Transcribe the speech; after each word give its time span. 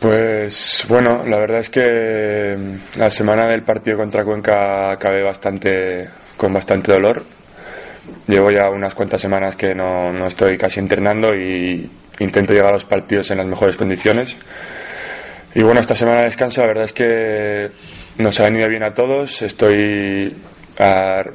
Pues 0.00 0.86
bueno, 0.88 1.26
la 1.26 1.38
verdad 1.38 1.60
es 1.60 1.68
que 1.68 2.56
la 2.96 3.10
semana 3.10 3.46
del 3.46 3.62
partido 3.64 3.98
contra 3.98 4.24
Cuenca 4.24 4.92
acabé 4.92 5.22
bastante 5.22 6.08
con 6.38 6.54
bastante 6.54 6.90
dolor. 6.90 7.22
Llevo 8.26 8.50
ya 8.50 8.70
unas 8.70 8.94
cuantas 8.94 9.20
semanas 9.20 9.56
que 9.56 9.74
no, 9.74 10.10
no 10.10 10.26
estoy 10.26 10.56
casi 10.56 10.80
entrenando 10.80 11.34
y 11.34 11.90
intento 12.18 12.54
llegar 12.54 12.70
a 12.70 12.74
los 12.76 12.86
partidos 12.86 13.30
en 13.30 13.36
las 13.38 13.46
mejores 13.46 13.76
condiciones. 13.76 14.38
Y 15.54 15.62
bueno, 15.62 15.80
esta 15.80 15.94
semana 15.94 16.20
de 16.20 16.26
descanso 16.28 16.62
la 16.62 16.68
verdad 16.68 16.84
es 16.84 16.94
que 16.94 17.70
nos 18.16 18.40
ha 18.40 18.44
venido 18.44 18.70
bien 18.70 18.84
a 18.84 18.94
todos. 18.94 19.42
Estoy, 19.42 20.34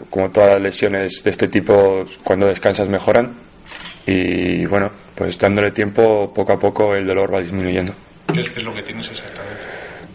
como 0.09 0.32
todas 0.32 0.54
las 0.54 0.61
lesiones 0.61 1.23
de 1.23 1.29
este 1.29 1.50
tipo, 1.50 2.04
cuando 2.23 2.47
descansas 2.47 2.89
mejoran. 2.89 3.36
Y 4.07 4.66
bueno, 4.66 4.89
pues 5.13 5.38
dándole 5.38 5.70
tiempo, 5.70 6.34
poco 6.34 6.54
a 6.54 6.59
poco 6.59 6.95
el 6.95 7.05
dolor 7.05 7.32
va 7.32 7.41
disminuyendo. 7.41 7.93
¿Qué 8.36 8.60
es 8.60 8.64
lo 8.64 8.74
que 8.74 8.84
tienes 8.84 9.10
exactamente? 9.10 9.62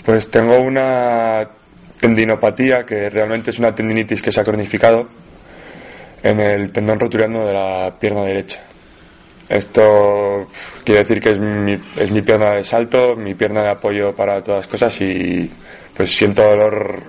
Pues 0.04 0.30
tengo 0.30 0.60
una 0.60 1.48
tendinopatía 2.00 2.84
que 2.84 3.10
realmente 3.10 3.50
es 3.50 3.58
una 3.58 3.74
tendinitis 3.74 4.22
que 4.22 4.32
se 4.32 4.40
ha 4.40 4.44
cronificado 4.44 5.08
en 6.22 6.40
el 6.40 6.72
tendón 6.72 6.98
rotuliano 6.98 7.46
de 7.46 7.52
la 7.52 7.94
pierna 7.98 8.24
derecha. 8.24 8.60
Esto 9.48 10.46
quiere 10.84 11.02
decir 11.02 11.20
que 11.20 11.30
es 11.30 11.40
mi, 11.40 11.76
es 11.96 12.10
mi 12.10 12.22
pierna 12.22 12.54
de 12.54 12.64
salto, 12.64 13.16
mi 13.16 13.34
pierna 13.34 13.62
de 13.62 13.70
apoyo 13.70 14.14
para 14.14 14.40
todas 14.42 14.64
las 14.64 14.66
cosas 14.68 15.00
y 15.00 15.50
pues 15.96 16.16
siento 16.16 16.42
dolor 16.42 17.02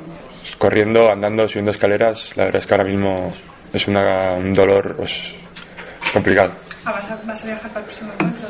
corriendo, 0.58 1.10
andando, 1.10 1.48
subiendo 1.48 1.72
escaleras. 1.72 2.36
La 2.36 2.46
verdad 2.46 2.60
es 2.60 2.68
que 2.68 2.74
ahora 2.74 2.90
mismo 2.90 3.34
es 3.72 3.88
un 3.88 4.54
dolor 4.54 4.96
pues, 4.98 5.36
complicado. 6.12 6.54
Ah, 6.84 6.94
¿vas, 6.94 7.44
a, 7.44 7.46
viajar 7.46 7.70
para 7.70 7.80
el 7.82 7.86
próximo 7.86 8.12
encuentro, 8.14 8.48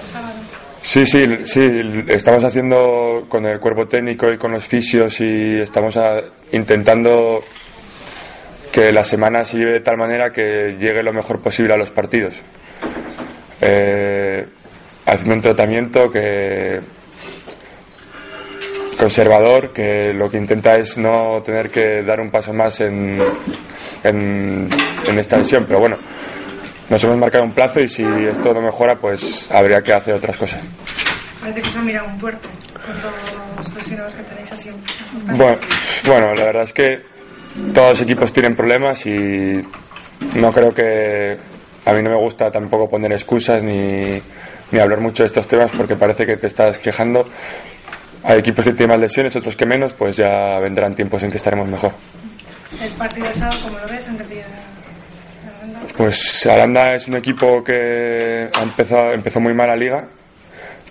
Sí, 0.84 1.06
sí, 1.06 1.26
sí, 1.46 1.82
estamos 2.08 2.44
haciendo 2.44 3.26
con 3.30 3.46
el 3.46 3.60
cuerpo 3.60 3.88
técnico 3.88 4.32
y 4.32 4.38
con 4.38 4.52
los 4.52 4.66
fisios 4.66 5.22
y 5.22 5.60
estamos 5.60 5.98
intentando 6.52 7.42
que 8.72 8.92
la 8.92 9.04
semana 9.04 9.46
se 9.46 9.58
lleve 9.58 9.74
de 9.74 9.80
tal 9.82 9.98
manera 9.98 10.32
que 10.32 10.76
llegue 10.80 11.04
lo 11.04 11.14
mejor 11.14 11.40
posible 11.40 11.74
a 11.74 11.78
los 11.78 11.92
partidos. 11.92 12.42
Eh, 13.62 14.46
haciendo 15.06 15.36
un 15.36 15.42
tratamiento 15.42 16.10
que 16.10 16.80
conservador 18.98 19.74
que 19.74 20.14
lo 20.14 20.30
que 20.30 20.38
intenta 20.38 20.78
es 20.78 20.98
no 20.98 21.42
tener 21.44 21.70
que 21.70 22.04
dar 22.04 22.20
un 22.20 22.30
paso 22.30 22.54
más 22.54 22.80
en, 22.82 23.20
en, 24.04 24.70
esta 25.18 25.38
lesión 25.38 25.66
pero 25.68 25.80
bueno 25.80 25.98
nos 26.92 27.04
hemos 27.04 27.18
marcado 27.18 27.46
un 27.46 27.54
plazo 27.54 27.80
y 27.80 27.88
si 27.88 28.04
esto 28.04 28.54
no 28.54 28.62
mejora 28.62 28.96
pues 28.98 29.48
habría 29.50 29.82
que 29.82 29.94
hacer 29.94 30.14
otras 30.14 30.38
cosas 30.38 30.62
parece 31.40 31.62
que 31.62 31.70
se 31.70 31.80
ha 31.80 31.82
mirado 31.82 32.08
un 32.08 32.20
puerto 32.20 32.48
con 32.86 33.02
todos 33.02 33.14
los 33.58 33.74
lesionados 33.76 34.14
que 34.14 34.24
tenéis 34.24 34.52
así 34.52 34.70
bueno, 35.24 35.58
bueno 36.06 36.36
la 36.36 36.46
verdad 36.46 36.64
es 36.64 36.74
que 36.74 37.02
todos 37.74 37.90
los 37.92 38.02
equipos 38.02 38.32
tienen 38.32 38.56
problemas 38.56 39.06
y 39.06 39.62
no 40.36 40.52
creo 40.52 40.74
que 40.74 41.40
a 41.86 41.94
mí 41.94 42.04
no 42.04 42.10
me 42.10 42.18
gusta 42.18 42.52
tampoco 42.52 42.90
poner 42.90 43.12
excusas 43.14 43.64
ni, 43.64 44.22
ni 44.72 44.80
hablar 44.80 45.00
mucho 45.00 45.24
de 45.24 45.28
estos 45.28 45.48
temas 45.48 45.72
porque 45.76 45.96
parece 45.96 46.26
que 46.26 46.38
te 46.38 46.48
estás 46.48 46.78
quejando. 46.78 47.28
Hay 48.24 48.40
equipos 48.40 48.64
que 48.64 48.74
tienen 48.74 48.90
más 48.90 49.00
lesiones, 49.00 49.36
otros 49.36 49.56
que 49.56 49.66
menos, 49.66 49.94
pues 49.94 50.16
ya 50.16 50.60
vendrán 50.60 50.94
tiempos 50.94 51.24
en 51.24 51.32
que 51.32 51.38
estaremos 51.38 51.68
mejor. 51.68 51.92
¿El 52.80 52.92
partido 52.94 53.28
de 53.28 53.34
sábado 53.34 53.60
cómo 53.64 53.80
lo 53.80 53.88
ves 53.88 54.08
Pues 55.98 56.46
Aranda 56.46 56.96
es 56.96 57.08
un 57.08 57.18
equipo 57.18 57.64
que 57.64 58.50
ha 58.54 58.62
empezado, 58.62 59.12
empezó 59.14 59.40
muy 59.40 59.54
mal 59.54 59.68
la 59.68 59.76
liga, 59.76 60.08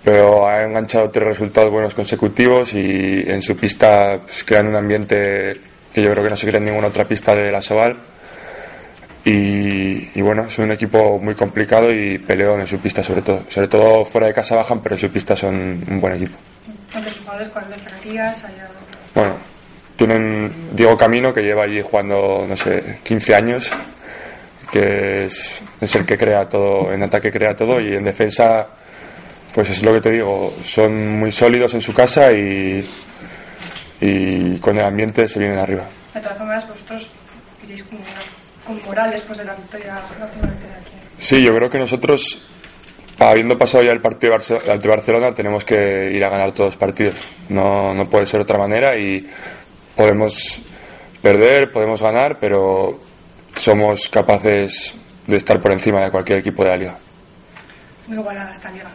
pero 0.03 0.47
ha 0.47 0.63
enganchado 0.63 1.09
tres 1.09 1.27
resultados 1.27 1.71
buenos 1.71 1.93
consecutivos 1.93 2.73
y 2.73 3.21
en 3.25 3.41
su 3.41 3.55
pista 3.55 4.19
pues, 4.21 4.43
crean 4.43 4.67
un 4.67 4.75
ambiente 4.75 5.59
que 5.93 6.01
yo 6.01 6.11
creo 6.11 6.23
que 6.23 6.29
no 6.29 6.37
se 6.37 6.47
crea 6.47 6.59
en 6.59 6.65
ninguna 6.65 6.87
otra 6.87 7.05
pista 7.05 7.35
de 7.35 7.51
la 7.51 7.61
Soval 7.61 7.97
y, 9.23 10.19
bueno, 10.21 10.45
es 10.45 10.57
un 10.57 10.71
equipo 10.71 11.19
muy 11.19 11.35
complicado 11.35 11.91
y 11.91 12.17
peleón 12.17 12.61
en 12.61 12.67
su 12.67 12.79
pista 12.79 13.03
sobre 13.03 13.21
todo. 13.21 13.43
Sobre 13.49 13.67
todo 13.67 14.03
fuera 14.03 14.27
de 14.27 14.33
casa 14.33 14.55
bajan, 14.55 14.81
pero 14.81 14.95
en 14.95 15.01
su 15.01 15.09
pista 15.11 15.35
son 15.35 15.83
un 15.87 16.01
buen 16.01 16.15
equipo. 16.15 16.37
Bueno, 19.13 19.37
tienen 19.95 20.75
Diego 20.75 20.97
Camino 20.97 21.33
que 21.33 21.41
lleva 21.41 21.63
allí 21.63 21.81
jugando, 21.81 22.45
no 22.47 22.57
sé, 22.57 22.99
15 23.03 23.35
años, 23.35 23.69
que 24.71 25.25
es, 25.25 25.63
es 25.81 25.95
el 25.95 26.05
que 26.05 26.17
crea 26.17 26.47
todo, 26.47 26.91
en 26.93 27.03
ataque 27.03 27.31
crea 27.31 27.53
todo 27.53 27.79
y 27.81 27.93
en 27.93 28.05
defensa, 28.05 28.67
pues 29.53 29.69
es 29.69 29.83
lo 29.83 29.93
que 29.93 30.01
te 30.01 30.11
digo, 30.11 30.53
son 30.63 31.19
muy 31.19 31.31
sólidos 31.31 31.73
en 31.73 31.81
su 31.81 31.93
casa 31.93 32.31
y, 32.31 32.87
y 33.99 34.57
con 34.59 34.77
el 34.77 34.85
ambiente 34.85 35.27
se 35.27 35.39
vienen 35.39 35.59
arriba. 35.59 35.85
De 36.13 36.21
todas 36.21 36.37
formas, 36.37 36.67
vosotros 36.67 37.11
iréis 37.63 37.83
como 37.83 38.01
con 38.65 38.81
moral 38.85 39.11
después 39.11 39.37
de 39.37 39.45
la 39.45 39.55
victoria 39.55 39.97
aquí. 39.97 40.95
Sí, 41.19 41.43
yo 41.43 41.53
creo 41.53 41.69
que 41.69 41.79
nosotros, 41.79 42.39
habiendo 43.19 43.57
pasado 43.57 43.83
ya 43.83 43.91
el 43.91 44.01
partido 44.01 44.35
ante 44.35 44.87
Barcelona, 44.87 45.33
tenemos 45.33 45.65
que 45.65 46.11
ir 46.11 46.23
a 46.23 46.29
ganar 46.29 46.53
todos 46.53 46.73
los 46.73 46.77
partidos. 46.77 47.15
No, 47.49 47.93
no 47.93 48.09
puede 48.09 48.25
ser 48.25 48.39
de 48.39 48.43
otra 48.43 48.57
manera 48.57 48.97
y 48.97 49.27
podemos 49.95 50.61
perder, 51.21 51.71
podemos 51.71 52.01
ganar, 52.01 52.37
pero 52.39 53.10
somos 53.55 54.09
capaces 54.09 54.93
de 55.27 55.37
estar 55.37 55.61
por 55.61 55.71
encima 55.71 56.01
de 56.03 56.11
cualquier 56.11 56.39
equipo 56.39 56.63
de 56.63 56.69
la 56.69 56.77
liga. 56.77 56.97
Muy 58.07 58.17
igualada 58.17 58.51
esta 58.51 58.71
liga. 58.71 58.89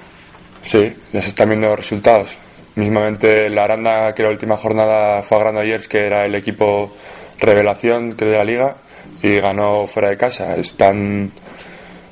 Sí, 0.63 0.95
ya 1.13 1.23
se 1.23 1.29
están 1.29 1.49
viendo 1.49 1.69
los 1.69 1.79
resultados. 1.79 2.31
Mismamente 2.75 3.49
la 3.49 3.65
Aranda, 3.65 4.13
que 4.15 4.23
la 4.23 4.31
última 4.31 4.57
jornada 4.57 5.23
fue 5.23 5.39
a 5.39 5.41
Granollers, 5.41 5.89
que 5.89 5.99
era 5.99 6.25
el 6.27 6.35
equipo 6.35 6.95
revelación 7.39 8.13
que 8.15 8.25
de 8.25 8.37
la 8.37 8.45
liga, 8.45 8.77
y 9.23 9.37
ganó 9.41 9.87
fuera 9.87 10.11
de 10.11 10.17
casa. 10.17 10.55
Están 10.57 11.31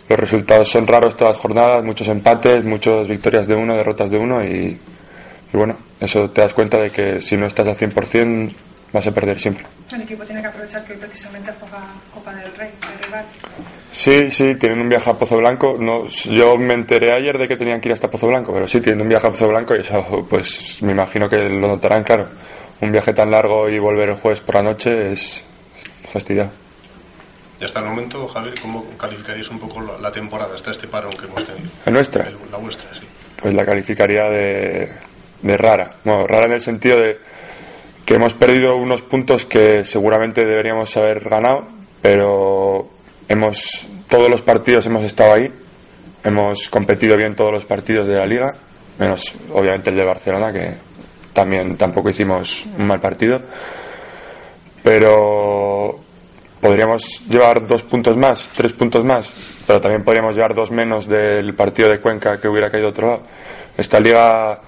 los 0.09 0.19
resultados 0.19 0.69
son 0.69 0.87
raros 0.87 1.17
todas 1.17 1.35
las 1.35 1.43
jornadas, 1.43 1.83
muchos 1.83 2.09
empates, 2.09 2.65
muchas 2.65 3.09
victorias 3.09 3.47
de 3.47 3.55
uno, 3.55 3.75
derrotas 3.75 4.11
de 4.11 4.19
uno 4.19 4.45
y, 4.45 4.79
bueno, 5.53 5.77
eso 5.99 6.31
te 6.31 6.43
das 6.43 6.53
cuenta 6.53 6.79
de 6.79 6.91
que 6.91 7.21
si 7.23 7.37
no 7.37 7.47
estás 7.47 7.67
al 7.67 7.77
100% 7.77 8.53
vas 8.95 9.07
a 9.09 9.11
perder 9.11 9.39
siempre. 9.39 9.67
El 9.93 10.03
equipo 10.03 10.25
tiene 10.25 10.41
que 10.41 10.47
aprovechar 10.47 10.85
que 10.85 10.95
precisamente 10.95 11.53
juega 11.59 11.83
Copa 12.15 12.33
del 12.33 12.55
Rey, 12.55 12.71
el 12.93 13.05
rival. 13.05 13.25
Sí, 13.91 14.31
sí, 14.31 14.55
tienen 14.55 14.79
un 14.79 14.89
viaje 14.89 15.11
a 15.11 15.15
Pozo 15.15 15.37
Blanco. 15.37 15.77
No, 15.79 16.07
yo 16.07 16.57
me 16.57 16.75
enteré 16.75 17.13
ayer 17.13 17.37
de 17.37 17.49
que 17.49 17.57
tenían 17.57 17.81
que 17.81 17.89
ir 17.89 17.95
hasta 17.95 18.09
Pozo 18.09 18.29
Blanco, 18.29 18.53
pero 18.53 18.69
sí, 18.69 18.81
tienen 18.81 19.03
un 19.03 19.09
viaje 19.09 19.27
a 19.27 19.31
Pozo 19.31 19.49
Blanco 19.49 19.75
y 19.75 19.81
eso, 19.81 20.01
pues 20.31 20.81
me 20.83 20.93
imagino 20.93 21.29
que 21.29 21.39
lo 21.39 21.67
notarán, 21.67 22.05
claro. 22.05 22.29
Un 22.81 22.93
viaje 22.93 23.13
tan 23.13 23.31
largo 23.31 23.69
y 23.69 23.79
volver 23.81 24.11
el 24.11 24.15
jueves 24.17 24.41
por 24.41 24.55
la 24.57 24.63
noche 24.63 25.13
es 25.13 25.43
fastidiado. 26.07 26.51
Y 27.61 27.65
hasta 27.65 27.81
el 27.81 27.87
momento, 27.87 28.29
Javier, 28.29 28.55
¿cómo 28.63 28.85
calificarías 28.97 29.49
un 29.49 29.59
poco 29.59 29.81
la, 29.81 30.13
temporada 30.13 30.55
hasta 30.55 30.71
este 30.71 30.87
parón 30.87 31.13
que 31.13 31.27
hemos 31.27 31.45
tenido? 31.45 31.71
¿La 31.85 31.93
nuestra? 31.93 32.31
la 32.51 32.59
vuestra, 32.59 32.89
sí. 32.95 33.07
Pues 33.41 33.55
la 33.55 33.65
calificaría 33.65 34.25
de, 34.31 34.89
de 35.43 35.57
rara. 35.57 35.97
Bueno, 36.05 36.27
rara 36.27 36.47
en 36.47 36.53
el 36.53 36.61
sentido 36.61 37.01
de 37.01 37.19
que 38.05 38.15
hemos 38.15 38.35
perdido 38.35 38.77
unos 38.77 39.03
puntos 39.03 39.47
que 39.47 39.85
seguramente 39.85 40.45
deberíamos 40.45 40.97
haber 40.97 41.21
ganado, 41.21 41.67
pero 42.03 42.89
hemos 43.29 43.87
todos 44.09 44.31
los 44.31 44.43
partidos 44.43 44.87
hemos 44.87 45.05
estado 45.05 45.33
ahí, 45.35 45.51
hemos 46.23 46.69
competido 46.69 47.17
bien 47.17 47.35
todos 47.35 47.51
los 47.51 47.65
partidos 47.65 48.07
de 48.07 48.17
la 48.17 48.27
liga, 48.27 48.55
menos 48.99 49.23
obviamente 49.53 49.91
el 49.91 49.97
de 49.97 50.05
Barcelona 50.05 50.53
que 50.53 50.77
también 51.33 51.77
tampoco 51.77 52.11
hicimos 52.11 52.67
un 52.79 52.87
mal 52.87 53.01
partido, 53.01 53.41
pero 54.83 55.99
podríamos 56.61 57.21
llevar 57.29 57.67
dos 57.67 57.83
puntos 57.83 58.17
más, 58.17 58.49
tres 58.55 58.73
puntos 58.73 59.05
más, 59.05 59.33
pero 59.67 59.81
también 59.81 60.05
podríamos 60.05 60.37
llevar 60.37 60.55
dos 60.55 60.71
menos 60.71 61.09
del 61.09 61.55
partido 61.55 61.89
de 61.89 62.01
Cuenca 62.01 62.41
que 62.41 62.49
hubiera 62.49 62.71
caído 62.71 62.89
otro 62.91 63.07
lado. 63.09 63.23
Esta 63.77 63.99
liga 63.99 64.61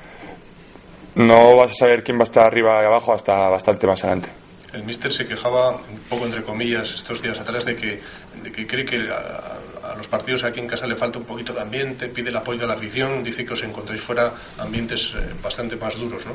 no 1.17 1.57
vas 1.57 1.71
a 1.73 1.75
saber 1.75 2.03
quién 2.03 2.19
va 2.19 2.23
a 2.23 2.25
estar 2.25 2.47
arriba 2.47 2.83
y 2.83 2.87
abajo 2.87 3.13
hasta 3.13 3.49
bastante 3.49 3.87
más 3.87 4.03
adelante. 4.05 4.29
El 4.73 4.85
míster 4.85 5.11
se 5.11 5.27
quejaba, 5.27 5.77
un 5.77 5.99
poco 6.09 6.27
entre 6.27 6.43
comillas, 6.43 6.91
estos 6.95 7.23
días 7.23 7.39
atrás 7.39 7.65
de 7.65 7.77
que, 7.77 8.01
de 8.43 8.53
que 8.53 8.67
cree 8.67 8.85
que 8.85 8.97
a, 9.11 9.95
los 9.97 10.09
partidos 10.09 10.45
aquí 10.45 10.61
en 10.61 10.67
casa 10.67 10.87
le 10.87 10.97
falta 10.97 11.19
un 11.19 11.25
poquito 11.25 11.55
de 11.55 11.63
ambiente, 11.63 12.09
pide 12.09 12.29
el 12.29 12.37
apoyo 12.37 12.61
de 12.61 12.67
la 12.67 12.75
afición, 12.75 13.25
dice 13.25 13.47
que 13.47 13.55
os 13.55 13.63
encontráis 13.63 14.03
fuera 14.03 14.35
ambientes 14.59 15.15
eh, 15.17 15.33
bastante 15.43 15.77
más 15.77 15.97
duros, 15.97 16.27
¿no? 16.27 16.33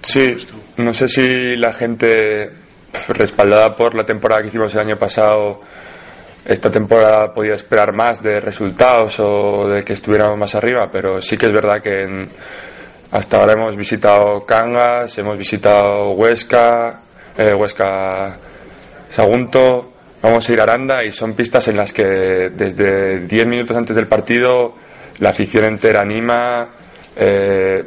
Sí, 0.00 0.34
no 0.78 0.94
sé 0.94 1.08
si 1.08 1.56
la 1.56 1.72
gente 1.72 2.50
respaldada 3.08 3.74
por 3.74 3.94
la 3.94 4.06
temporada 4.06 4.40
que 4.40 4.48
hicimos 4.48 4.72
el 4.74 4.80
año 4.80 4.96
pasado, 4.96 5.60
esta 6.44 6.70
temporada 6.70 7.34
podía 7.34 7.54
esperar 7.54 7.92
más 7.92 8.22
de 8.22 8.40
resultados 8.40 9.18
o 9.20 9.68
de 9.68 9.82
que 9.82 9.94
estuviéramos 9.94 10.38
más 10.38 10.54
arriba, 10.54 10.88
pero 10.90 11.20
sí 11.20 11.36
que 11.36 11.46
es 11.46 11.52
verdad 11.52 11.82
que 11.82 12.28
hasta 13.10 13.38
ahora 13.38 13.52
hemos 13.52 13.76
visitado 13.76 14.44
Cangas, 14.44 15.16
hemos 15.18 15.38
visitado 15.38 16.10
Huesca, 16.12 17.02
eh, 17.36 17.54
Huesca 17.54 18.38
Sagunto, 19.08 19.92
vamos 20.20 20.48
a 20.48 20.52
ir 20.52 20.60
a 20.60 20.64
Aranda 20.64 21.04
y 21.04 21.12
son 21.12 21.34
pistas 21.34 21.68
en 21.68 21.76
las 21.76 21.92
que 21.92 22.04
desde 22.52 23.20
10 23.20 23.46
minutos 23.46 23.76
antes 23.76 23.94
del 23.94 24.08
partido 24.08 24.74
la 25.18 25.30
afición 25.30 25.64
entera 25.64 26.00
anima. 26.02 26.68
Eh, 27.16 27.82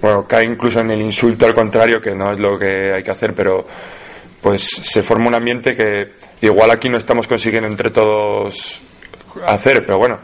bueno, 0.00 0.26
cae 0.28 0.44
incluso 0.44 0.80
en 0.80 0.90
el 0.90 1.00
insulto 1.00 1.46
al 1.46 1.54
contrario, 1.54 2.00
que 2.00 2.14
no 2.14 2.32
es 2.32 2.38
lo 2.38 2.58
que 2.58 2.92
hay 2.94 3.02
que 3.02 3.10
hacer, 3.10 3.32
pero 3.34 3.66
pues 4.40 4.62
se 4.62 5.02
forma 5.02 5.26
un 5.26 5.34
ambiente 5.34 5.74
que 5.74 6.12
igual 6.42 6.70
aquí 6.70 6.88
no 6.88 6.98
estamos 6.98 7.26
consiguiendo 7.26 7.68
entre 7.68 7.90
todos 7.90 8.80
hacer, 9.46 9.84
pero 9.84 9.98
bueno, 9.98 10.18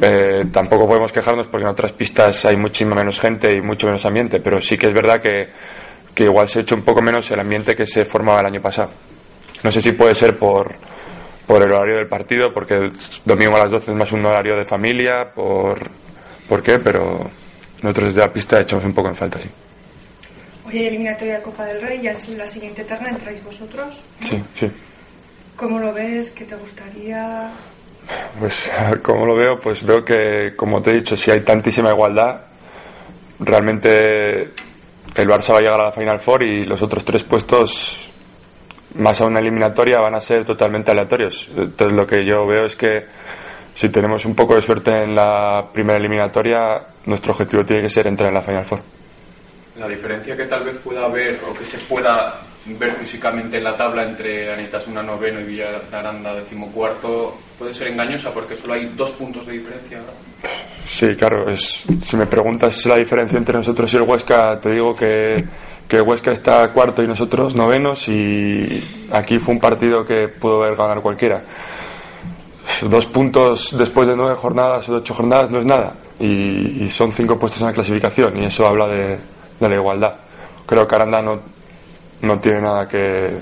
eh, 0.00 0.44
tampoco 0.52 0.86
podemos 0.86 1.12
quejarnos 1.12 1.46
porque 1.46 1.64
en 1.64 1.70
otras 1.70 1.92
pistas 1.92 2.44
hay 2.44 2.56
muchísima 2.56 2.94
menos 2.94 3.20
gente 3.20 3.54
y 3.54 3.60
mucho 3.60 3.86
menos 3.86 4.04
ambiente, 4.04 4.40
pero 4.40 4.60
sí 4.60 4.76
que 4.76 4.88
es 4.88 4.94
verdad 4.94 5.20
que, 5.22 5.48
que 6.14 6.24
igual 6.24 6.48
se 6.48 6.58
ha 6.58 6.62
hecho 6.62 6.74
un 6.74 6.82
poco 6.82 7.00
menos 7.00 7.30
el 7.30 7.40
ambiente 7.40 7.74
que 7.74 7.86
se 7.86 8.04
formaba 8.04 8.40
el 8.40 8.46
año 8.46 8.60
pasado. 8.60 8.90
No 9.62 9.70
sé 9.70 9.80
si 9.80 9.92
puede 9.92 10.14
ser 10.14 10.36
por, 10.36 10.74
por 11.46 11.62
el 11.62 11.70
horario 11.72 11.96
del 11.96 12.08
partido, 12.08 12.52
porque 12.52 12.74
el 12.74 12.92
domingo 13.24 13.56
a 13.56 13.60
las 13.60 13.70
12 13.70 13.92
es 13.92 13.96
más 13.96 14.12
un 14.12 14.26
horario 14.26 14.56
de 14.56 14.64
familia, 14.64 15.32
por, 15.34 15.90
por 16.48 16.62
qué, 16.62 16.78
pero 16.78 17.30
nosotros 17.82 18.08
desde 18.08 18.26
la 18.26 18.32
pista 18.32 18.60
echamos 18.60 18.84
un 18.84 18.94
poco 18.94 19.08
en 19.08 19.14
falta, 19.14 19.38
sí. 19.38 19.48
Hoy 20.66 20.78
hay 20.78 20.86
eliminatoria 20.86 21.36
de 21.36 21.42
Copa 21.42 21.66
del 21.66 21.82
Rey, 21.82 22.00
ya 22.00 22.12
es 22.12 22.28
la 22.30 22.46
siguiente 22.46 22.84
terna, 22.84 23.10
entráis 23.10 23.44
vosotros. 23.44 24.02
Sí, 24.24 24.42
sí. 24.54 24.70
¿Cómo 25.56 25.78
lo 25.78 25.92
ves? 25.92 26.30
¿Qué 26.30 26.44
te 26.44 26.56
gustaría? 26.56 27.50
Pues 28.38 28.70
como 29.02 29.26
lo 29.26 29.36
veo, 29.36 29.58
pues 29.58 29.84
veo 29.84 30.04
que, 30.04 30.54
como 30.56 30.82
te 30.82 30.90
he 30.90 30.94
dicho, 30.94 31.16
si 31.16 31.30
hay 31.30 31.42
tantísima 31.42 31.90
igualdad, 31.90 32.42
realmente 33.38 34.42
el 34.42 35.28
Barça 35.28 35.52
va 35.52 35.58
a 35.58 35.62
llegar 35.62 35.80
a 35.80 35.84
la 35.84 35.92
Final 35.92 36.18
Four 36.18 36.44
y 36.44 36.64
los 36.64 36.82
otros 36.82 37.04
tres 37.04 37.22
puestos, 37.22 38.10
más 38.96 39.20
a 39.20 39.26
una 39.26 39.40
eliminatoria, 39.40 40.00
van 40.00 40.14
a 40.14 40.20
ser 40.20 40.44
totalmente 40.44 40.90
aleatorios. 40.90 41.48
Entonces 41.56 41.96
lo 41.96 42.06
que 42.06 42.24
yo 42.24 42.46
veo 42.46 42.66
es 42.66 42.76
que 42.76 43.06
si 43.74 43.88
tenemos 43.88 44.24
un 44.24 44.34
poco 44.34 44.54
de 44.54 44.62
suerte 44.62 45.02
en 45.02 45.14
la 45.14 45.68
primera 45.72 45.98
eliminatoria, 45.98 46.86
nuestro 47.06 47.32
objetivo 47.32 47.64
tiene 47.64 47.82
que 47.82 47.90
ser 47.90 48.06
entrar 48.06 48.28
en 48.28 48.34
la 48.34 48.42
Final 48.42 48.64
Four. 48.64 48.80
La 49.76 49.88
diferencia 49.88 50.36
que 50.36 50.46
tal 50.46 50.64
vez 50.64 50.76
pueda 50.84 51.04
haber 51.04 51.40
o 51.48 51.52
que 51.52 51.64
se 51.64 51.78
pueda 51.78 52.40
ver 52.78 52.94
físicamente 52.96 53.58
en 53.58 53.64
la 53.64 53.76
tabla 53.76 54.04
entre 54.04 54.52
Anitasuna 54.52 55.02
noveno 55.02 55.40
y 55.40 55.44
Villaranda 55.44 56.34
decimocuarto 56.36 57.36
puede 57.58 57.74
ser 57.74 57.88
engañosa 57.88 58.30
porque 58.32 58.54
solo 58.54 58.74
hay 58.74 58.86
dos 58.94 59.10
puntos 59.12 59.44
de 59.46 59.54
diferencia. 59.54 59.98
Sí, 60.86 61.08
claro. 61.16 61.50
Es, 61.50 61.84
si 62.02 62.16
me 62.16 62.26
preguntas 62.26 62.86
la 62.86 62.96
diferencia 62.96 63.36
entre 63.36 63.56
nosotros 63.56 63.92
y 63.92 63.96
el 63.96 64.02
Huesca, 64.04 64.60
te 64.60 64.70
digo 64.70 64.94
que, 64.94 65.44
que 65.88 66.00
Huesca 66.00 66.30
está 66.30 66.72
cuarto 66.72 67.02
y 67.02 67.08
nosotros 67.08 67.56
novenos 67.56 68.08
y 68.08 68.80
aquí 69.10 69.40
fue 69.40 69.54
un 69.54 69.60
partido 69.60 70.04
que 70.04 70.28
pudo 70.28 70.62
haber 70.62 70.76
ganar 70.76 71.02
cualquiera. 71.02 71.42
Dos 72.80 73.06
puntos 73.06 73.76
después 73.76 74.06
de 74.06 74.14
nueve 74.14 74.36
jornadas 74.36 74.88
o 74.88 74.92
de 74.92 74.98
ocho 74.98 75.14
jornadas 75.14 75.50
no 75.50 75.58
es 75.58 75.66
nada 75.66 75.96
y, 76.20 76.84
y 76.84 76.90
son 76.90 77.12
cinco 77.12 77.36
puestos 77.38 77.60
en 77.60 77.66
la 77.66 77.72
clasificación 77.72 78.36
y 78.42 78.46
eso 78.46 78.66
habla 78.66 78.86
de, 78.86 79.18
de 79.60 79.68
la 79.68 79.74
igualdad. 79.74 80.14
Creo 80.66 80.86
que 80.86 80.94
Aranda 80.94 81.22
no, 81.22 81.40
no 82.22 82.40
tiene 82.40 82.60
nada 82.60 82.88
que. 82.88 83.38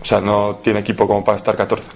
O 0.00 0.04
sea, 0.04 0.20
no 0.20 0.56
tiene 0.56 0.80
equipo 0.80 1.06
como 1.06 1.24
para 1.24 1.38
estar 1.38 1.56
14. 1.56 1.86